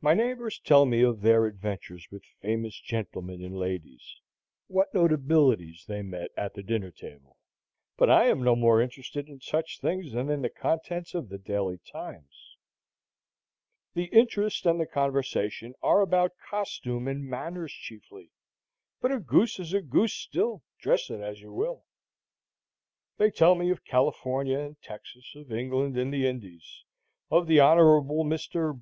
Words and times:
My 0.00 0.12
neighbors 0.12 0.58
tell 0.58 0.86
me 0.86 1.02
of 1.02 1.20
their 1.20 1.46
adventures 1.46 2.08
with 2.10 2.24
famous 2.40 2.80
gentlemen 2.80 3.44
and 3.44 3.56
ladies, 3.56 4.16
what 4.66 4.92
notabilities 4.92 5.86
they 5.86 6.02
met 6.02 6.32
at 6.36 6.54
the 6.54 6.64
dinner 6.64 6.90
table; 6.90 7.36
but 7.96 8.10
I 8.10 8.24
am 8.24 8.42
no 8.42 8.56
more 8.56 8.80
interested 8.82 9.28
in 9.28 9.40
such 9.40 9.78
things 9.80 10.10
than 10.14 10.30
in 10.30 10.42
the 10.42 10.48
contents 10.50 11.14
of 11.14 11.28
the 11.28 11.38
Daily 11.38 11.78
Times. 11.78 12.56
The 13.94 14.06
interest 14.06 14.66
and 14.66 14.80
the 14.80 14.84
conversation 14.86 15.74
are 15.80 16.00
about 16.00 16.32
costume 16.50 17.06
and 17.06 17.24
manners 17.24 17.72
chiefly; 17.72 18.32
but 19.00 19.12
a 19.12 19.20
goose 19.20 19.60
is 19.60 19.72
a 19.72 19.80
goose 19.80 20.14
still, 20.14 20.64
dress 20.80 21.08
it 21.08 21.20
as 21.20 21.40
you 21.40 21.52
will. 21.52 21.84
They 23.16 23.30
tell 23.30 23.54
me 23.54 23.70
of 23.70 23.84
California 23.84 24.58
and 24.58 24.82
Texas, 24.82 25.36
of 25.36 25.52
England 25.52 25.96
and 25.96 26.12
the 26.12 26.26
Indies, 26.26 26.82
of 27.30 27.46
the 27.46 27.60
Hon. 27.60 27.78
Mr. 28.24 28.80